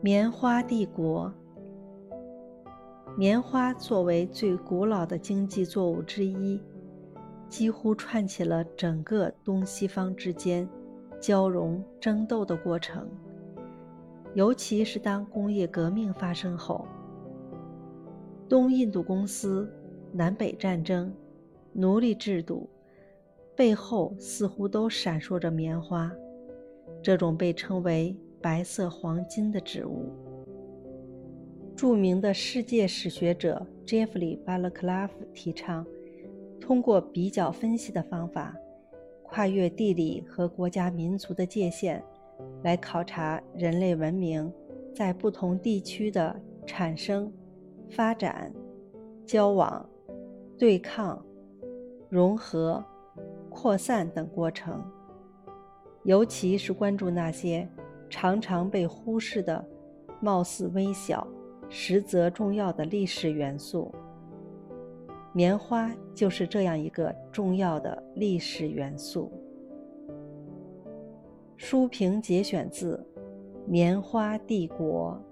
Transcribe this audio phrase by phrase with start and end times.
[0.00, 1.32] 棉花帝国。
[3.16, 6.62] 棉花作为最古老的经济作物之一，
[7.48, 10.68] 几乎串起了整个东西方之间
[11.20, 13.08] 交融争斗的过程。
[14.34, 16.86] 尤其是当工业革命发生后，
[18.48, 19.68] 东印度公司、
[20.12, 21.12] 南北战争、
[21.72, 22.70] 奴隶制度
[23.56, 26.08] 背后似乎都闪烁着棉花，
[27.02, 30.12] 这种被称为“白色黄金”的植物。
[31.76, 35.86] 著名的世界史学者 Jeffrey b a l c l a v 提倡，
[36.60, 38.56] 通过比较分析的方法，
[39.22, 42.02] 跨越地理和国家民族的界限，
[42.64, 44.52] 来考察人类文明
[44.92, 46.34] 在不同地区的
[46.66, 47.32] 产生、
[47.88, 48.52] 发展、
[49.24, 49.88] 交往、
[50.58, 51.24] 对抗、
[52.08, 52.84] 融合、
[53.48, 54.82] 扩散等过程，
[56.02, 57.68] 尤其是关注那些
[58.08, 59.64] 常常被忽视的、
[60.20, 61.26] 貌似微小。
[61.70, 63.94] 实则重要的历史元素，
[65.34, 69.30] 棉花就是这样一个重要的历史元素。
[71.58, 72.96] 书评节选自
[73.66, 75.22] 《棉花帝国》。